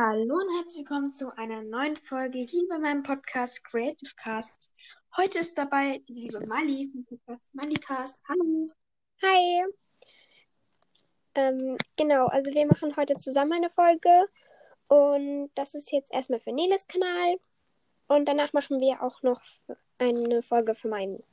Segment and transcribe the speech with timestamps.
[0.00, 4.72] Hallo und herzlich willkommen zu einer neuen Folge hier bei meinem Podcast Creative Cast.
[5.16, 8.22] Heute ist dabei die liebe Mali vom Podcast Malicast.
[8.28, 8.70] Hallo.
[9.20, 9.64] Hi.
[11.34, 14.28] Ähm, genau, also wir machen heute zusammen eine Folge
[14.86, 17.40] und das ist jetzt erstmal für Neles Kanal
[18.06, 19.42] und danach machen wir auch noch
[19.98, 21.24] eine Folge für meinen.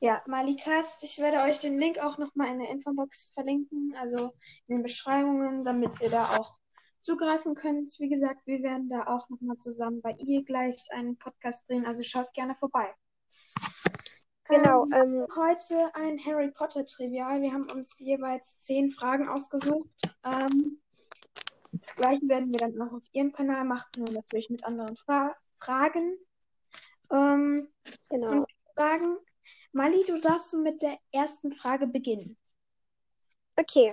[0.00, 4.32] Ja, Malicast, ich werde euch den Link auch nochmal in der Infobox verlinken, also
[4.66, 6.56] in den Beschreibungen, damit ihr da auch
[7.00, 7.90] zugreifen könnt.
[7.98, 12.02] Wie gesagt, wir werden da auch nochmal zusammen bei ihr gleich einen Podcast drehen, also
[12.02, 12.94] schaut gerne vorbei.
[14.48, 14.84] Genau.
[14.92, 17.40] Ähm, Ähm, heute ein Harry Potter Trivial.
[17.40, 19.88] Wir haben uns jeweils zehn Fragen ausgesucht.
[20.24, 20.80] Ähm,
[21.72, 25.34] das gleiche werden wir dann auch auf ihrem Kanal machen, nur natürlich mit anderen Fra
[25.54, 26.14] Fragen.
[27.10, 27.68] Ähm,
[28.08, 28.44] genau.
[28.74, 29.16] Fragen.
[29.76, 32.38] Mali, du darfst mit der ersten Frage beginnen.
[33.56, 33.92] Okay.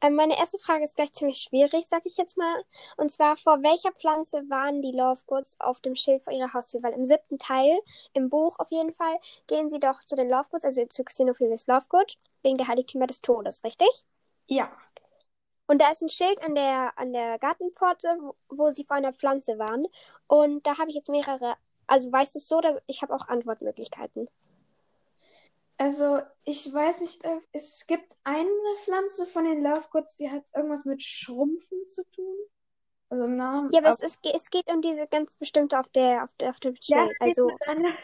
[0.00, 2.64] Ähm, meine erste Frage ist gleich ziemlich schwierig, sag ich jetzt mal.
[2.96, 6.84] Und zwar, vor welcher Pflanze waren die Lovegoods auf dem Schild vor ihrer Haustür?
[6.84, 7.76] Weil im siebten Teil,
[8.12, 12.16] im Buch auf jeden Fall, gehen sie doch zu den Lovegoods, also zu Xenophilius Lovegood,
[12.44, 13.90] wegen der Heiligtümer des Todes, richtig?
[14.46, 14.70] Ja.
[15.66, 19.12] Und da ist ein Schild an der, an der Gartenpforte, wo, wo sie vor einer
[19.12, 19.88] Pflanze waren.
[20.28, 21.56] Und da habe ich jetzt mehrere.
[21.88, 24.28] Also weißt du es so, dass ich habe auch Antwortmöglichkeiten.
[25.78, 28.48] Also, ich weiß nicht, äh, es gibt eine
[28.82, 32.36] Pflanze von den Lovegoods, die hat irgendwas mit Schrumpfen zu tun.
[33.08, 33.70] Also im Namen.
[33.70, 36.60] Ja, aber es, ist, es geht um diese ganz bestimmte auf der, auf der, auf
[36.60, 37.16] dem Ja, Schild.
[37.20, 37.96] Also, eine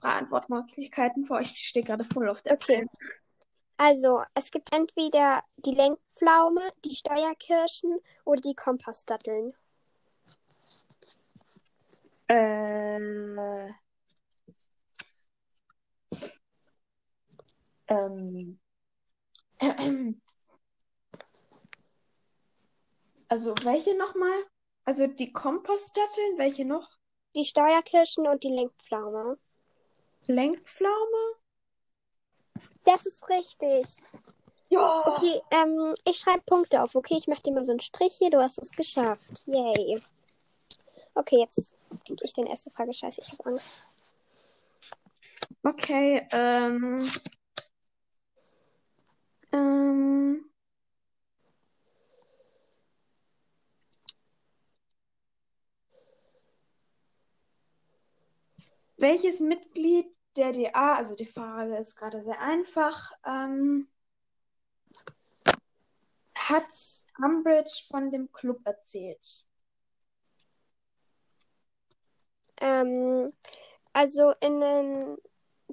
[0.00, 1.52] Antwortmöglichkeiten vor euch.
[1.52, 2.86] Ich stehe gerade voll auf der okay.
[3.76, 9.54] Also, es gibt entweder die Lenkpflaume, die Steuerkirschen oder die Kompostdatteln.
[12.28, 13.70] Äh,
[17.88, 18.60] ähm,
[23.28, 24.44] also welche nochmal?
[24.84, 26.88] Also die Kompostdatteln, welche noch?
[27.34, 29.38] Die Steuerkirschen und die Lenkpflaume.
[30.26, 31.36] Lenkpflaume?
[32.84, 33.86] Das ist richtig.
[34.68, 35.06] Ja.
[35.06, 37.16] Okay, ähm, ich schreibe Punkte auf, okay?
[37.18, 39.46] Ich mache dir mal so einen Strich hier, du hast es geschafft.
[39.46, 40.02] Yay.
[41.14, 42.92] Okay, jetzt kriege ich deine erste Frage.
[42.92, 43.96] Scheiße, ich habe Angst.
[45.62, 47.10] Okay, ähm.
[49.52, 50.44] Ähm.
[58.96, 63.88] Welches Mitglied der DA, also die Frage ist gerade sehr einfach, ähm,
[66.34, 66.68] hat
[67.18, 69.44] Umbridge von dem Club erzählt?
[72.60, 73.32] Ähm,
[73.92, 75.18] also in den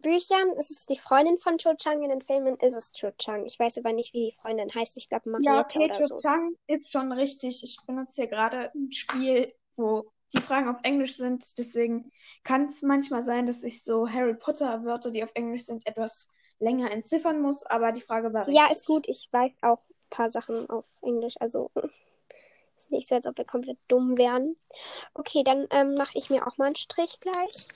[0.02, 3.46] Büchern ist es die Freundin von Cho Chang, in den Filmen ist es Cho Chang.
[3.46, 4.98] Ich weiß aber nicht, wie die Freundin heißt.
[4.98, 6.20] Ich glaube Ja, Marietta okay, oder so.
[6.20, 7.64] Chang ist schon richtig.
[7.64, 11.58] Ich benutze hier gerade ein Spiel, wo die Fragen auf Englisch sind.
[11.58, 12.12] Deswegen
[12.44, 16.30] kann es manchmal sein, dass ich so Harry Potter Wörter, die auf Englisch sind, etwas
[16.60, 17.64] länger entziffern muss.
[17.64, 18.78] Aber die Frage war Ja, richtig.
[18.78, 19.08] ist gut.
[19.08, 21.36] Ich weiß auch ein paar Sachen auf Englisch.
[21.40, 21.72] Also
[22.78, 24.56] ist nicht so, als ob wir komplett dumm wären.
[25.14, 27.68] Okay, dann ähm, mache ich mir auch mal einen Strich gleich.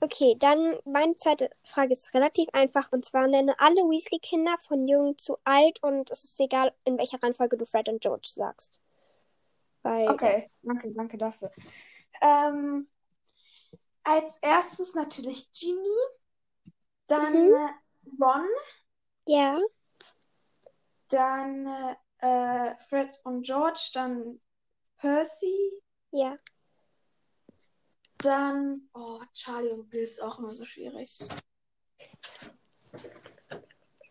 [0.00, 5.16] Okay, dann meine zweite Frage ist relativ einfach und zwar nenne alle Weasley-Kinder von jung
[5.18, 8.80] zu alt und es ist egal, in welcher Reihenfolge du Fred und George sagst.
[9.82, 11.50] Weil, Okay, danke, danke dafür.
[12.20, 12.88] Ähm,
[14.04, 15.98] als erstes natürlich Ginny,
[17.08, 17.54] dann Mhm.
[17.54, 17.72] äh,
[18.20, 18.46] Ron,
[19.26, 19.58] Ja,
[21.10, 21.66] dann
[22.20, 24.40] äh, Fred und George, dann
[24.98, 25.70] Percy,
[26.12, 26.38] ja.
[28.18, 31.18] Dann oh, Charlie und Bill ist auch immer so schwierig.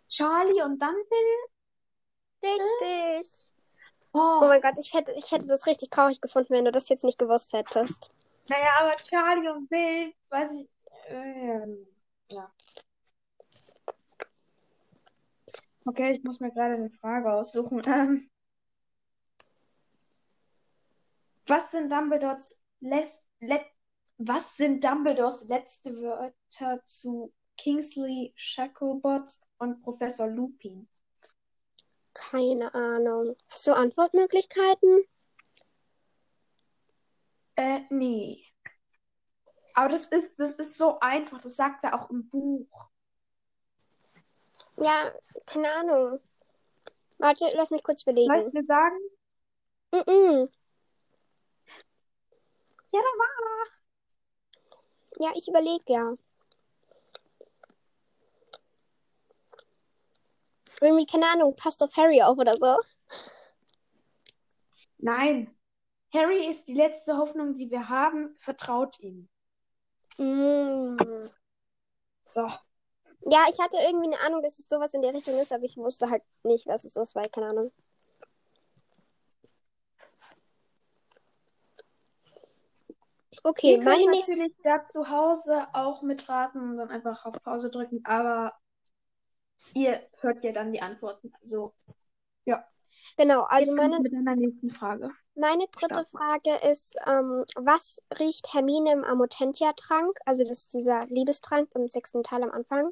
[0.09, 2.51] Charlie und dann Bill?
[2.51, 3.49] Richtig.
[4.13, 6.89] Oh, Oh mein Gott, ich hätte, ich hätte das richtig traurig gefunden, wenn du das
[6.89, 8.11] jetzt nicht gewusst hättest.
[8.49, 10.69] naja, aber Charlie und Bill, weiß ich.
[11.09, 11.87] Ähm,
[12.31, 12.51] ja.
[15.85, 17.81] Okay, ich muss mir gerade eine Frage aussuchen.
[17.85, 18.29] Ähm,
[21.47, 23.65] was sind Dumbledores les let
[24.17, 30.87] was sind Dumbledores letzte Wörter zu Kingsley Shacklebot und Professor Lupin?
[32.13, 33.35] Keine Ahnung.
[33.49, 35.03] Hast du Antwortmöglichkeiten?
[37.55, 38.43] Äh, nee.
[39.75, 42.89] Aber das ist, das ist so einfach, das sagt er auch im Buch.
[44.77, 45.11] Ja,
[45.45, 46.19] keine Ahnung.
[47.19, 48.51] Warte, lass mich kurz Soll ich überlegen.
[48.51, 48.99] dir sagen?
[49.91, 50.49] Mm-mm.
[52.91, 53.76] Ja, da war
[55.19, 56.13] Ja, ich überlege ja.
[60.79, 62.77] Irgendwie, keine Ahnung, passt auf Harry auf oder so.
[64.99, 65.55] Nein.
[66.13, 68.35] Harry ist die letzte Hoffnung, die wir haben.
[68.37, 69.27] Vertraut ihm.
[70.17, 70.97] Mm.
[72.23, 72.47] So.
[73.29, 75.77] Ja, ich hatte irgendwie eine Ahnung, dass es sowas in der Richtung ist, aber ich
[75.77, 77.71] wusste halt nicht, was es ist, weil keine Ahnung.
[83.43, 87.69] Okay, Ihr meine könnt natürlich da zu Hause auch mitraten und dann einfach auf Pause
[87.69, 88.53] drücken, aber
[89.73, 91.31] ihr hört ja dann die Antworten.
[91.41, 91.73] Also,
[93.17, 95.11] Genau, also jetzt meine, mit einer nächsten Frage.
[95.35, 96.17] meine dritte Starten.
[96.17, 100.19] Frage ist, ähm, was riecht Hermine im Amotentia-Trank?
[100.25, 102.91] Also das ist dieser Liebestrank im sechsten Teil am Anfang.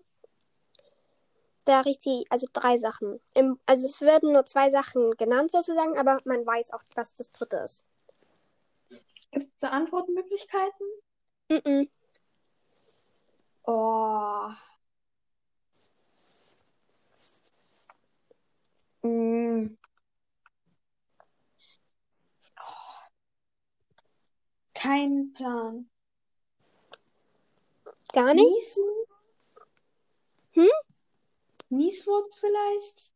[1.65, 3.19] Da riecht sie also drei Sachen.
[3.33, 7.31] Im, also es werden nur zwei Sachen genannt sozusagen, aber man weiß auch, was das
[7.31, 7.83] dritte ist.
[9.31, 10.87] Gibt es da Antwortmöglichkeiten?
[11.49, 11.89] Mhm.
[13.63, 14.49] Oh.
[19.03, 19.77] Mm.
[22.59, 23.09] Oh.
[24.73, 25.89] Kein Plan.
[28.13, 28.79] Gar nichts?
[30.53, 30.69] Hm?
[31.69, 33.11] Nieswort vielleicht?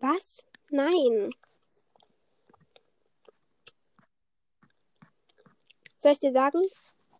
[0.00, 0.46] Was?
[0.70, 1.30] Nein.
[6.04, 6.60] Soll ich dir sagen?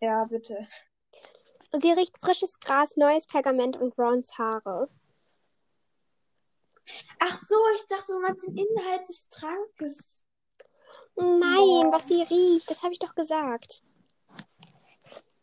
[0.03, 0.69] Ja, bitte.
[1.73, 4.91] Sie riecht frisches Gras, neues Pergament und Rons Haare.
[7.19, 10.27] Ach so, ich dachte, du meinst den Inhalt des Trankes.
[11.17, 13.83] Nein, was sie riecht, das habe ich doch gesagt.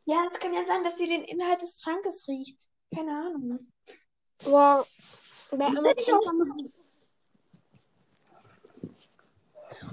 [0.06, 2.68] Ja, es kann ja sein, dass sie den Inhalt des Trankes riecht.
[2.94, 3.58] Keine Ahnung.
[4.44, 4.86] Boah,
[5.50, 6.54] bei Amotentia muss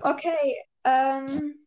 [0.02, 1.66] Okay, ähm.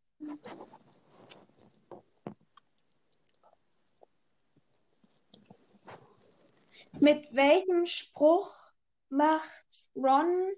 [7.02, 8.56] Mit welchem Spruch
[9.10, 10.54] macht Ron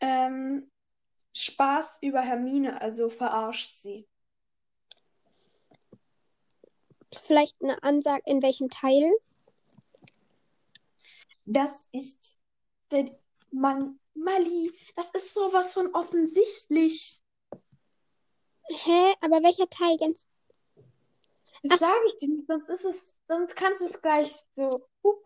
[0.00, 0.70] ähm,
[1.34, 4.08] Spaß über Hermine, also verarscht sie?
[7.20, 9.12] vielleicht eine Ansage, in welchem Teil?
[11.44, 12.40] Das ist
[12.90, 13.18] der
[13.50, 17.20] Mann, Mali, das ist sowas von offensichtlich.
[18.68, 19.14] Hä?
[19.20, 20.26] Aber welcher Teil ganz.
[21.62, 24.88] Das sage ich dir nicht, sonst ist es, sonst kannst du es gleich so.
[25.04, 25.24] Hup.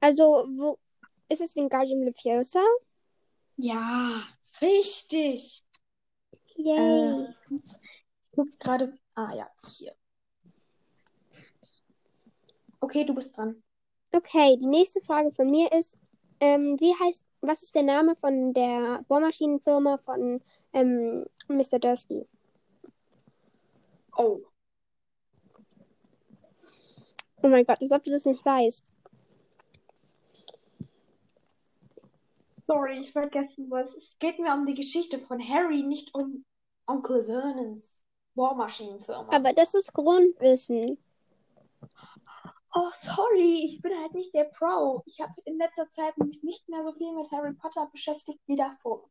[0.00, 0.78] Also, wo.
[1.28, 2.62] Ist es Wingardium Leviosa?
[3.56, 4.22] Ja,
[4.60, 5.64] richtig.
[6.56, 7.24] Yay.
[7.24, 7.34] Äh,
[8.32, 8.94] guck gerade.
[9.14, 9.92] Ah ja, hier.
[12.80, 13.62] Okay, du bist dran.
[14.12, 15.98] Okay, die nächste Frage von mir ist,
[16.40, 20.42] ähm, wie heißt, was ist der Name von der Bohrmaschinenfirma von
[20.72, 21.78] ähm, Mr.
[21.78, 22.26] Dursley?
[24.16, 24.40] Oh.
[27.46, 28.90] Oh mein Gott, als ob du das nicht weißt.
[32.66, 33.96] Sorry, ich vergessen was.
[33.96, 36.44] Es geht mir um die Geschichte von Harry, nicht um
[36.88, 38.04] Onkel Vernons
[38.34, 39.32] Bohrmaschinenfirma.
[39.32, 40.98] Aber das ist Grundwissen.
[42.74, 45.04] Oh, sorry, ich bin halt nicht der Pro.
[45.06, 48.56] Ich habe in letzter Zeit mich nicht mehr so viel mit Harry Potter beschäftigt wie
[48.56, 49.08] davor.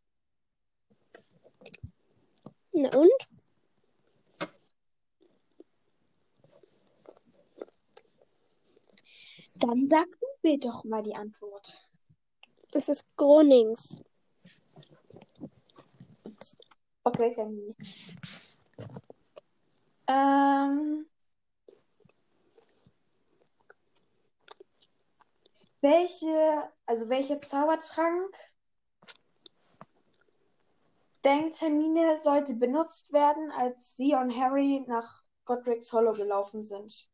[2.73, 3.34] Na und?
[9.65, 11.89] Dann sag du mir doch mal die Antwort.
[12.69, 13.99] Das ist Gronings.
[17.03, 17.75] Okay, Family.
[20.07, 21.07] Ähm.
[25.81, 28.35] Welche, also welcher Zaubertrank
[31.23, 37.07] denkt Hermine sollte benutzt werden, als sie und Harry nach Godric's Hollow gelaufen sind?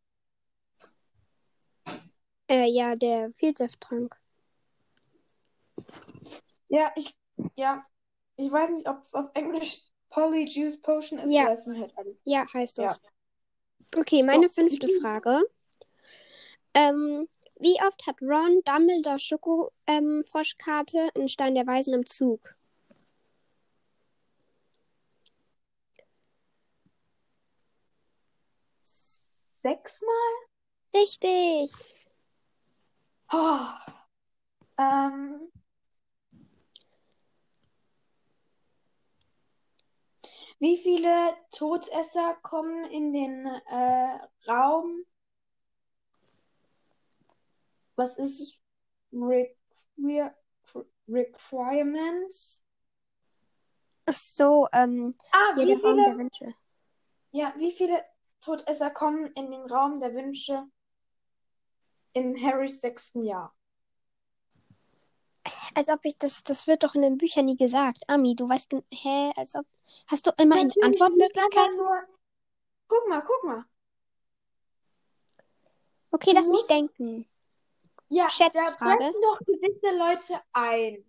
[2.52, 4.14] Äh, ja, der Vielsafttrank.
[6.68, 7.16] Ja, ich,
[7.56, 7.86] ja,
[8.36, 11.32] ich weiß nicht, ob es auf Englisch Polyjuice Potion ist.
[11.32, 11.46] Ja.
[11.46, 12.18] halt.
[12.26, 12.88] Ja, heißt Ja.
[12.88, 13.02] das.
[13.96, 14.56] Okay, meine So.
[14.56, 15.42] fünfte Frage.
[16.74, 20.26] Ähm, wie oft hat Ron Dumbledore Schoko ähm,
[21.16, 22.54] in Stein der Weisen im Zug?
[28.82, 30.12] Sechsmal?
[30.94, 31.96] Richtig.
[33.34, 33.68] Oh.
[34.78, 35.52] Ähm.
[40.60, 45.06] Wie viele Todesser kommen in den äh, Raum?
[47.96, 48.60] Was ist
[49.12, 50.36] Requir
[51.08, 52.64] Requirements?
[54.06, 56.54] Ach so, ähm, Ah, wie der Raum der viele, Wünsche.
[57.32, 58.04] ja, wie viele
[58.40, 60.68] Todesser kommen in den Raum der Wünsche?
[62.14, 63.56] In Harrys sechsten Jahr?
[65.74, 68.04] Als ob ich das, das wird doch in den Büchern nie gesagt.
[68.08, 69.66] Ami, du weißt, hä, als ob,
[70.08, 71.70] hast du immer eine Antwortmöglichkeit?
[71.78, 72.04] Nur...
[72.88, 73.66] Guck mal, guck mal.
[76.12, 77.26] Okay, Du lass mich musst- denken.
[78.10, 78.98] Ja, da Schätzfrage.
[78.98, 81.06] brechen doch gewisse Leute ein.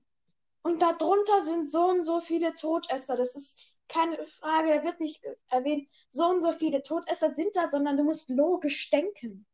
[0.62, 3.16] Und darunter sind so und so viele Todesser.
[3.16, 7.56] Das ist keine Frage, da wird nicht äh, erwähnt, so und so viele Todesser sind
[7.56, 9.44] da, sondern du musst logisch denken.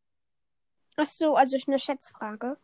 [1.00, 2.56] Ach so, also eine Schätzfrage.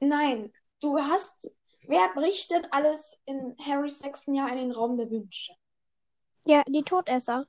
[0.00, 0.50] Nein,
[0.80, 1.50] du hast.
[1.82, 5.52] Wer bricht denn alles in Harrys sechsten Jahr in den Raum der Wünsche?
[6.44, 7.46] Ja, die Todesser.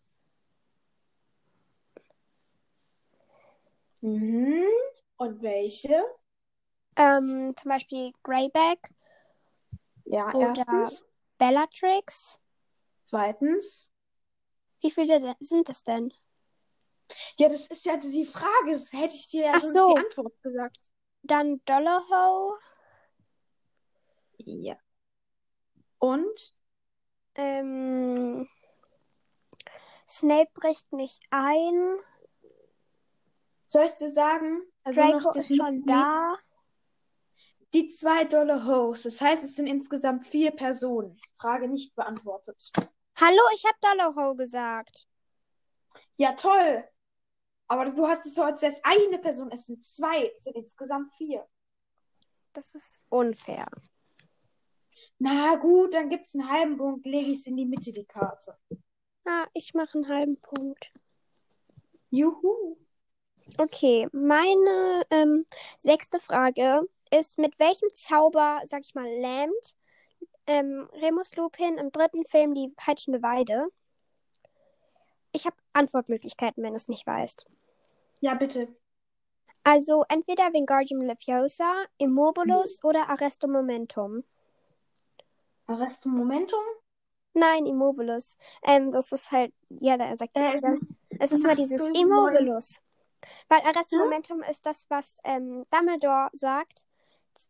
[4.01, 4.63] Mhm.
[5.18, 6.01] Und welche?
[6.96, 8.89] Ähm, zum Beispiel Greyback,
[10.06, 11.06] Ja, Oder- erstens.
[11.38, 12.39] Bellatrix.
[13.08, 13.91] Zweitens.
[14.82, 16.13] Wie viele sind es denn?
[17.38, 18.72] Ja, das ist ja die Frage.
[18.72, 19.94] Das hätte ich dir ja Ach so.
[19.96, 20.78] die Antwort gesagt.
[21.24, 22.58] Dann Dollahoe,
[24.38, 24.75] Ja.
[25.98, 26.54] Und?
[27.36, 28.48] ähm,
[30.08, 31.98] Snape bricht nicht ein,
[33.72, 34.63] Soll ich dir sagen?
[34.84, 36.36] Also noch Draco das ist schon da.
[37.75, 39.04] Die zwei Dolle Hosts.
[39.04, 41.20] Das heißt, es sind insgesamt vier Personen.
[41.39, 42.72] Frage nicht beantwortet.
[43.16, 45.06] Hallo, ich habe Dollahoe gesagt.
[46.18, 46.84] Ja, toll.
[47.70, 49.52] Aber du hast es so als erst eine Person.
[49.52, 50.28] Es sind zwei.
[50.28, 51.48] Es sind insgesamt vier.
[52.54, 53.68] Das ist unfair.
[55.20, 57.06] Na gut, dann gibt's einen halben Punkt.
[57.06, 58.56] Lege ich es in die Mitte, die Karte.
[59.26, 60.92] Ah, ich mache einen halben Punkt.
[62.10, 62.76] Juhu.
[63.58, 65.46] Okay, meine ähm,
[65.78, 69.78] sechste Frage ist, mit welchem Zauber, sag ich mal, lernt
[70.48, 73.68] ähm, Remus Lupin im dritten Film die peitschende Weide?
[75.32, 77.46] Ich habe Antwortmöglichkeiten, wenn du es nicht weißt.
[78.22, 78.68] Ja, bitte.
[79.64, 84.26] Also entweder Wingardium Leviosa, Immobilus oder Arresto Momentum.
[85.72, 86.66] Arresto Momentum?
[87.34, 88.38] Nein, Immobilus.
[88.64, 90.78] Ähm, das ist halt, ja, da sagt Äh, ja,
[91.20, 92.82] es ist mal dieses Immobilus.
[93.50, 94.00] Weil Arresto Hm?
[94.00, 96.86] Momentum ist das, was ähm, Dumbledore sagt,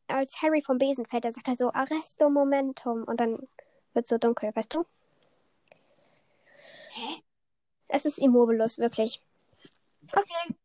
[0.07, 1.25] als Harry vom Besen fällt.
[1.25, 3.47] Er sagt halt so Arresto Momentum und dann
[3.93, 4.85] wird so dunkel, weißt du?
[6.95, 7.23] Hä?
[7.89, 9.21] Es ist Immobilus, wirklich.
[10.13, 10.55] Okay.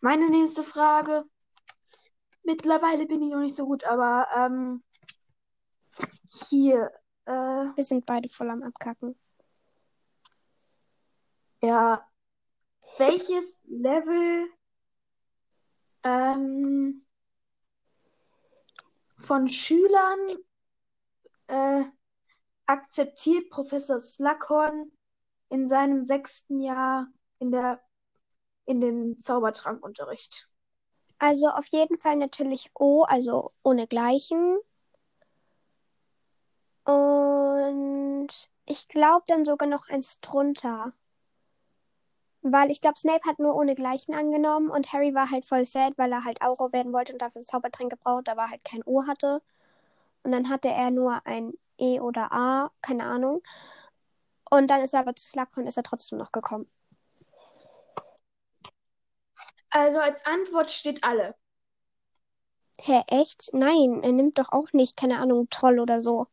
[0.00, 1.24] Meine nächste Frage.
[2.42, 4.82] Mittlerweile bin ich noch nicht so gut, aber ähm,
[6.50, 6.90] hier,
[7.24, 9.18] äh, Wir sind beide voll am Abkacken.
[11.62, 12.06] ja,
[12.98, 14.46] welches Level
[16.02, 17.06] ähm,
[19.16, 20.18] von Schülern
[21.46, 21.84] äh,
[22.66, 24.92] akzeptiert Professor Slughorn
[25.48, 27.08] in seinem sechsten Jahr
[27.44, 27.80] in der
[28.66, 30.48] in dem Zaubertrankunterricht?
[31.18, 34.58] Also auf jeden Fall natürlich O, also ohne Gleichen.
[36.84, 38.28] Und
[38.66, 40.92] ich glaube dann sogar noch eins drunter.
[42.42, 45.94] Weil ich glaube, Snape hat nur ohne Gleichen angenommen und Harry war halt voll sad,
[45.96, 49.06] weil er halt Auro werden wollte und dafür das Zaubertränk gebraucht, aber halt kein O
[49.06, 49.40] hatte.
[50.24, 53.42] Und dann hatte er nur ein E oder A, keine Ahnung.
[54.50, 56.68] Und dann ist er aber zu Slughorn, ist er trotzdem noch gekommen.
[59.74, 61.34] Also als Antwort steht alle.
[62.80, 63.50] Hä, echt?
[63.52, 66.28] Nein, er nimmt doch auch nicht, keine Ahnung, Troll oder so.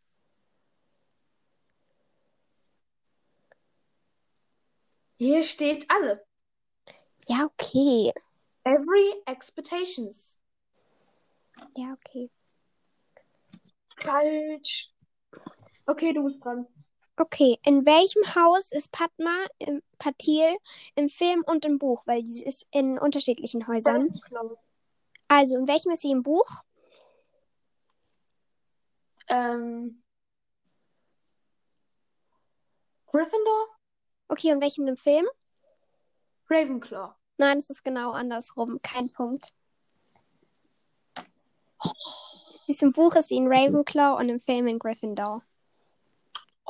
[5.18, 6.24] Hier steht alle.
[7.26, 8.14] Ja, okay.
[8.64, 10.40] Every expectations.
[11.76, 12.30] Ja, okay.
[13.98, 14.94] Falsch.
[15.88, 16.68] Okay, du bist dran.
[17.18, 20.58] Okay, in welchem Haus ist Padma im Patil
[20.96, 22.04] im Film und im Buch?
[22.08, 24.20] Weil sie ist in unterschiedlichen Häusern.
[25.28, 26.64] Also, in welchem ist sie im Buch?
[29.28, 30.02] Ähm.
[33.08, 33.68] Gryffindor?
[34.30, 35.28] Okay, und welchem im Film?
[36.50, 37.14] Ravenclaw.
[37.38, 38.82] Nein, es ist genau andersrum.
[38.82, 39.54] Kein Punkt.
[42.66, 45.44] Sie ist im Buch ist sie in Ravenclaw und im Film in Gryffindor.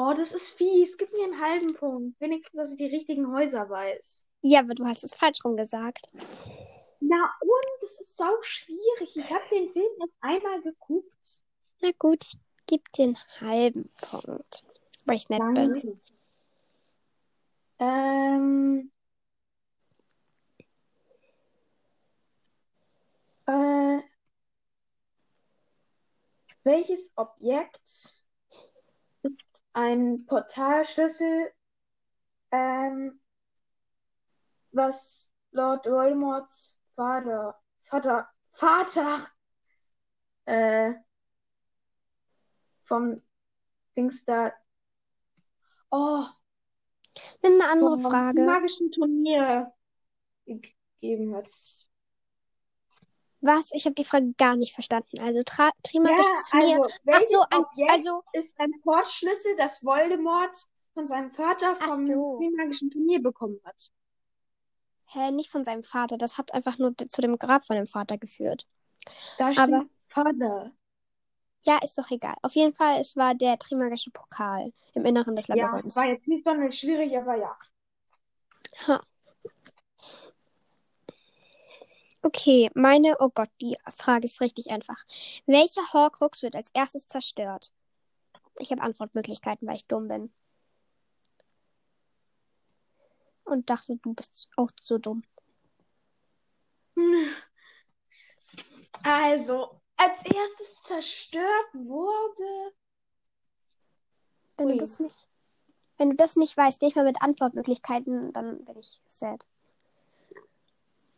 [0.03, 0.97] Oh, das ist fies.
[0.97, 2.19] Gib mir einen halben Punkt.
[2.19, 4.25] Wenigstens, dass ich die richtigen Häuser weiß.
[4.41, 6.07] Ja, aber du hast es falsch rum gesagt.
[6.99, 7.81] Na und?
[7.81, 9.15] Das ist sau schwierig.
[9.15, 11.13] Ich habe den Film erst einmal geguckt.
[11.81, 14.63] Na gut, ich gebe einen halben Punkt.
[15.05, 15.53] Weil ich nett bin.
[15.53, 15.99] Danke.
[17.77, 18.91] Ähm.
[23.45, 24.01] Äh,
[26.63, 28.20] welches Objekt
[29.73, 31.51] ein Portalschlüssel,
[32.51, 33.19] ähm,
[34.71, 39.27] was Lord Voldemorts Vater, Vater, Vater,
[40.45, 40.93] äh,
[42.83, 43.21] vom
[43.95, 44.53] Dings da,
[45.89, 46.25] oh,
[47.43, 48.41] Nimm eine andere vom Frage.
[48.45, 49.73] magischen Turnier
[50.45, 51.49] gegeben hat.
[53.41, 53.71] Was?
[53.73, 55.19] Ich habe die Frage gar nicht verstanden.
[55.19, 56.79] Also Tra Trimagisches Turnier.
[56.81, 60.55] also, Ach so, ein, also ist ein Portschlüssel, das Voldemort
[60.93, 62.39] von seinem Vater vom so.
[62.55, 63.91] magischen Turnier bekommen hat?
[65.13, 66.17] hä, nicht von seinem Vater.
[66.17, 68.65] Das hat einfach nur zu dem Grab von dem Vater geführt.
[69.37, 70.71] Da steht Aber- Vater.
[71.63, 72.35] Ja, ist doch egal.
[72.41, 75.95] Auf jeden Fall, es war der Trimagische Pokal im Inneren des Ja, Labyrinths.
[75.97, 77.57] war jetzt nicht sonderlich schwierig, aber ja.
[78.87, 79.01] Ha.
[82.23, 85.03] Okay, meine, oh Gott, die Frage ist richtig einfach.
[85.47, 87.73] Welcher Horcrux wird als erstes zerstört?
[88.59, 90.31] Ich habe Antwortmöglichkeiten, weil ich dumm bin.
[93.43, 95.23] Und dachte, du bist auch so dumm.
[99.03, 102.73] Also, als erstes zerstört wurde.
[104.57, 104.73] Wenn Ui.
[104.73, 105.27] du das nicht,
[105.97, 109.47] wenn du das nicht weißt, nicht mal mit Antwortmöglichkeiten, dann bin ich sad.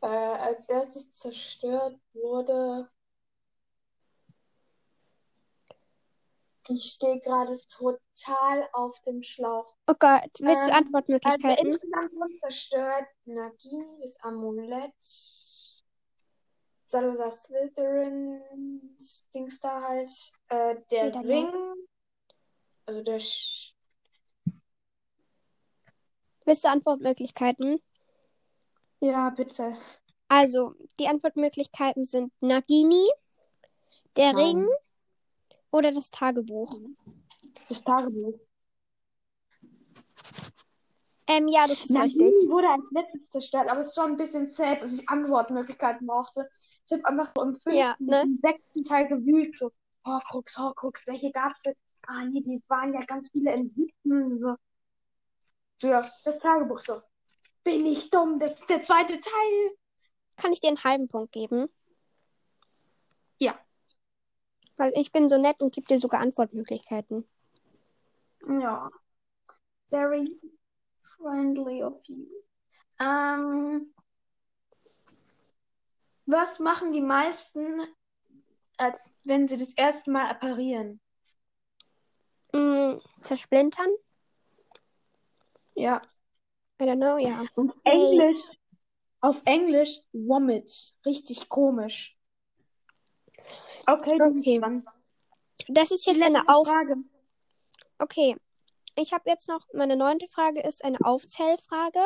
[0.03, 2.89] Äh, als erstes zerstört wurde.
[6.67, 9.74] Ich stehe gerade total auf dem Schlauch.
[9.88, 11.67] Oh Gott, willst du Ähm, Also Antwortmöglichkeiten?
[11.72, 14.93] insgesamt wurde zerstört Nagini, das Amulett,
[16.83, 18.41] Salazar Slytherin,
[19.33, 20.12] Dings da halt,
[20.50, 21.86] äh, der Wieder Ring,
[22.88, 23.74] also der Sch
[26.43, 27.81] willst du Antwortmöglichkeiten?
[29.03, 29.75] Ja, bitte.
[30.29, 33.05] Also, die Antwortmöglichkeiten sind Nagini,
[34.15, 34.45] der Nein.
[34.45, 34.67] Ring
[35.72, 36.79] oder das Tagebuch.
[37.67, 38.39] Das Tagebuch.
[41.27, 42.50] Ähm, ja, das ist Nagini richtig.
[42.50, 46.50] wurde als letztes zerstört, aber es ist schon ein bisschen sad, dass ich Antwortmöglichkeiten brauchte.
[46.86, 48.24] Ich habe einfach so im fünften, Ja, ne?
[48.41, 49.69] sechsten Teil gewühlt, so,
[50.05, 51.75] Horcrux, Horcrux, welche gab's denn?
[52.07, 54.55] Ah, nee, die waren ja ganz viele im siebten, so.
[55.81, 57.01] Ja, das Tagebuch, so.
[57.63, 59.77] Bin ich dumm, das ist der zweite Teil.
[60.35, 61.69] Kann ich dir einen halben Punkt geben?
[63.37, 63.57] Ja.
[64.77, 67.27] Weil ich bin so nett und gebe dir sogar Antwortmöglichkeiten.
[68.47, 68.89] Ja.
[69.89, 70.39] Very
[71.03, 72.25] friendly of you.
[72.99, 73.93] Ähm,
[76.25, 77.81] was machen die meisten,
[78.77, 80.99] als wenn sie das erste Mal apparieren?
[82.53, 83.89] Mm, zersplintern?
[85.75, 86.01] Ja.
[86.79, 87.46] I don't know, ja.
[87.55, 87.74] Und.
[87.83, 88.42] Englisch,
[89.22, 90.72] auf Englisch, Vomit.
[91.05, 92.18] Richtig komisch.
[93.88, 94.62] Okay, Okay.
[95.68, 96.68] Das ist jetzt eine letzte Auf...
[96.68, 96.96] Frage.
[98.00, 98.36] Okay.
[98.96, 102.03] Ich habe jetzt noch, meine neunte Frage ist eine Aufzählfrage.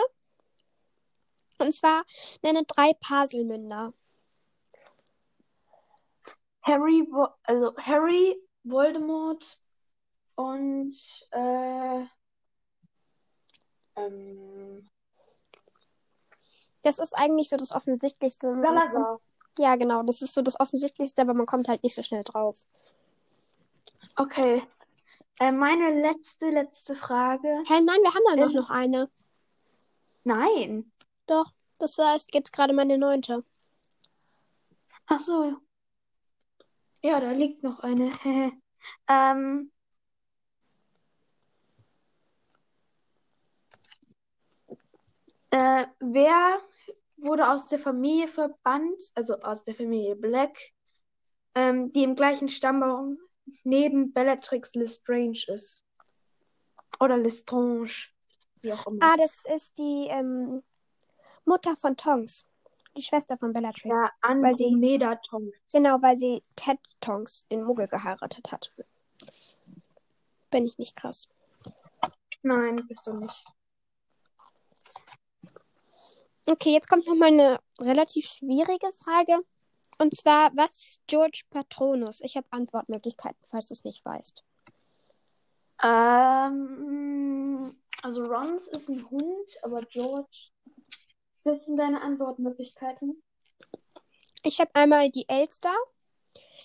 [1.58, 2.06] Und zwar
[2.43, 3.93] nenne drei Paselmünder.
[6.62, 7.08] Harry,
[7.43, 9.43] also Harry, Voldemort
[10.36, 10.95] und
[11.32, 12.06] äh,
[13.97, 14.88] ähm,
[16.83, 18.55] Das ist eigentlich so das Offensichtlichste.
[18.62, 19.19] Salazar.
[19.60, 22.57] Ja, genau, das ist so das Offensichtlichste, aber man kommt halt nicht so schnell drauf.
[24.15, 24.63] Okay.
[25.39, 27.47] Äh, meine letzte, letzte Frage.
[27.67, 28.55] Hä, nein, wir haben da noch, Ähm.
[28.55, 29.10] noch eine.
[30.23, 30.91] Nein.
[31.27, 33.43] Doch, das war jetzt gerade meine neunte.
[35.07, 35.55] Ach so.
[37.03, 38.12] Ja, da liegt noch eine.
[39.07, 39.71] ähm,
[45.51, 46.60] äh, wer
[47.17, 50.57] wurde aus der Familie verbannt, also aus der Familie Black,
[51.55, 53.17] ähm, die im gleichen Stammbaum
[53.63, 55.83] neben Bellatrix Lestrange ist?
[56.99, 57.89] Oder Lestrange,
[58.62, 58.99] wie auch immer.
[59.05, 60.63] Ah, das ist die ähm,
[61.45, 62.45] Mutter von Tonks.
[62.95, 63.99] Die Schwester von Bellatrix.
[63.99, 65.57] Ja, weil sie- Andromeda Tonks.
[65.71, 68.71] Genau, weil sie Ted Tonks, den Muggel, geheiratet hat.
[70.49, 71.27] Bin ich nicht krass.
[72.41, 73.45] Nein, bist du nicht.
[76.49, 79.39] Okay, jetzt kommt nochmal eine relativ schwierige Frage.
[79.97, 82.21] Und zwar, was ist George Patronus?
[82.21, 84.45] Ich habe Antwortmöglichkeiten, falls du es nicht weißt.
[85.83, 90.51] Ähm, also Rons ist ein Hund, aber George.
[91.33, 93.21] Sind deine Antwortmöglichkeiten?
[94.43, 95.75] Ich habe einmal die Elster,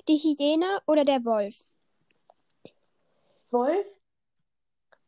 [0.08, 1.64] die Hyäne oder der Wolf.
[3.50, 3.86] Wolf?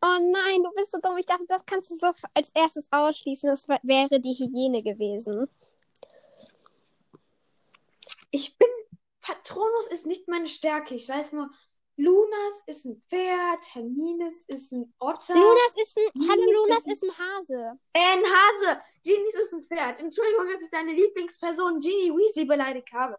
[0.07, 1.17] Oh nein, du bist so dumm.
[1.17, 3.49] Ich dachte, das kannst du so als erstes ausschließen.
[3.49, 5.49] Das wäre die Hyäne gewesen.
[8.31, 8.69] Ich bin.
[9.23, 10.95] Patronus ist nicht meine Stärke.
[10.95, 11.49] Ich weiß nur,
[11.97, 15.35] Lunas ist ein Pferd, Hermines ist ein Otter.
[15.35, 16.29] Lunas ist ein.
[16.29, 17.79] Hallo, Lunas ist ein- Hase.
[17.95, 18.81] Äh, ein Hase.
[19.03, 20.01] Genies ist ein Pferd.
[20.01, 23.19] Entschuldigung, dass ich deine Lieblingsperson Ginny Weasley beleidigt habe.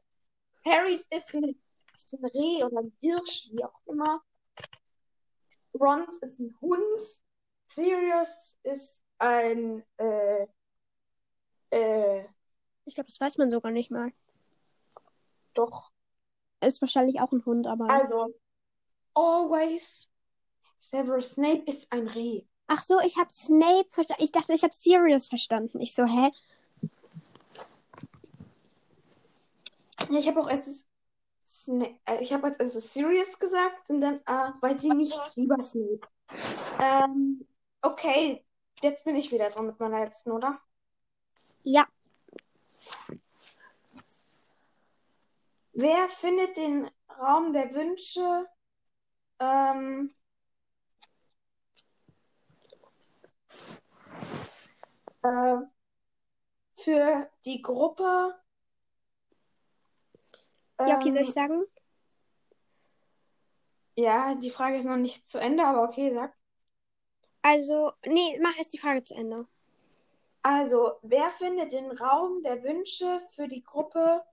[0.63, 1.60] Harrys ist ein,
[1.95, 4.21] ist ein Reh oder ein Hirsch, wie auch immer.
[5.80, 7.02] Rons ist ein Hund.
[7.68, 10.48] Sirius ist ein, äh,
[11.72, 12.26] äh,
[12.86, 14.12] Ich glaube, das weiß man sogar nicht mal.
[15.54, 15.92] doch.
[16.62, 17.90] Ist wahrscheinlich auch ein Hund, aber.
[17.90, 18.34] Also,
[19.14, 20.10] always.
[20.78, 22.44] Severus Snape ist ein Reh.
[22.68, 24.24] Ach so, ich habe Snape verstanden.
[24.24, 25.80] Ich dachte, ich habe Sirius verstanden.
[25.80, 26.32] Ich so, hä?
[30.10, 30.90] Ja, ich habe auch als
[31.46, 35.64] Snape, äh, ich habe als erstes Sirius gesagt und dann, äh, weil sie nicht lieber
[35.64, 36.02] Snape.
[36.82, 37.48] Ähm,
[37.82, 38.44] okay,
[38.82, 40.60] jetzt bin ich wieder dran mit meiner letzten, oder?
[41.64, 41.88] Ja.
[45.74, 48.48] Wer findet den Raum der Wünsche?
[49.40, 50.14] Ähm,
[55.22, 55.58] äh,
[56.74, 58.36] für die Gruppe.
[60.84, 61.66] Ja, okay, soll ich Ähm, sagen?
[63.98, 66.34] ja, die Frage ist noch nicht zu Ende, aber okay, sag.
[67.44, 69.48] Also, nee, mach erst die Frage zu Ende.
[70.44, 74.24] Also, wer findet den Raum der Wünsche für die Gruppe,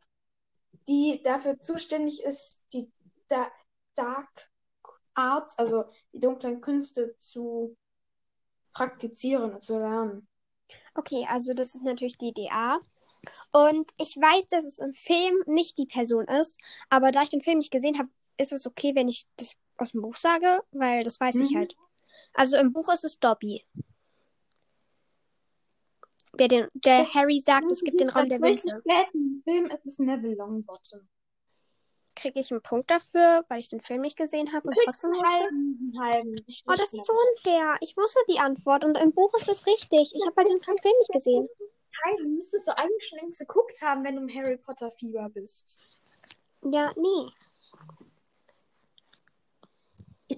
[0.88, 2.90] die dafür zuständig ist, die
[3.28, 3.50] da
[3.94, 4.50] Dark
[5.14, 7.76] Arts, also die dunklen Künste zu
[8.74, 10.28] praktizieren und zu lernen?
[10.94, 12.81] Okay, also das ist natürlich die DA.
[13.52, 17.42] Und ich weiß, dass es im Film nicht die Person ist, aber da ich den
[17.42, 21.04] Film nicht gesehen habe, ist es okay, wenn ich das aus dem Buch sage, weil
[21.04, 21.58] das weiß ich Mhm.
[21.58, 21.76] halt.
[22.35, 23.64] Also im Buch ist es Dobby.
[26.38, 28.82] Der, den, der Harry sagt, es gibt den Raum der Wünsche.
[29.12, 31.06] Im Film ist es Neville Longbottom.
[32.14, 36.00] Kriege ich einen Punkt dafür, weil ich den Film nicht gesehen habe und trotzdem wusste?
[36.00, 36.37] Halben.
[36.46, 37.76] Ich Oh, das ist so unfair.
[37.80, 40.12] Ich wusste die Antwort und im Buch ist das richtig.
[40.14, 41.48] Ich habe halt den Film nicht gesehen.
[42.18, 45.87] Du müsstest du eigentlich schon längst geguckt haben, wenn du im Harry Potter Fieber bist.
[46.64, 47.31] Ja, nee.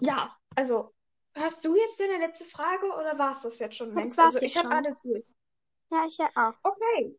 [0.00, 0.92] Ja, also,
[1.34, 4.46] hast du jetzt deine letzte Frage oder war es das jetzt schon Das war's also,
[4.46, 5.22] ich habe alles durch.
[5.90, 6.54] Ja, ich ja auch.
[6.62, 7.18] Okay.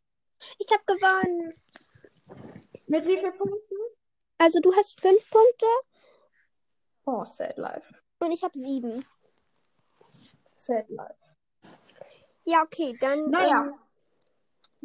[0.60, 1.54] Ich habe gewonnen.
[2.88, 3.76] Mit wie vielen Punkten?
[4.38, 5.66] Also du hast fünf Punkte
[7.06, 7.94] Oh, sad life.
[8.20, 9.06] und ich habe sieben.
[10.56, 11.36] Sad life.
[12.44, 13.24] Ja, okay, dann.
[13.30, 13.66] Naja.
[13.68, 13.80] Ähm,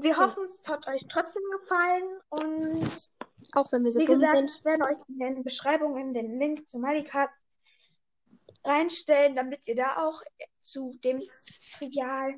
[0.02, 0.20] Wir Okay.
[0.20, 3.08] hoffen, es hat euch trotzdem gefallen und
[3.54, 4.56] auch wenn wir so wie dumm gesagt, sind.
[4.58, 7.38] ich werde euch in den Beschreibungen den Link zu Malicast
[8.64, 10.22] reinstellen, damit ihr da auch
[10.60, 11.22] zu dem
[11.76, 12.34] Trivial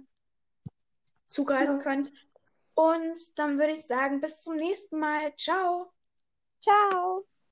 [1.27, 1.83] zugreifen Ja.
[1.83, 2.13] könnt.
[2.75, 5.35] Und dann würde ich sagen, bis zum nächsten Mal.
[5.37, 5.93] Ciao.
[6.63, 7.27] Ciao.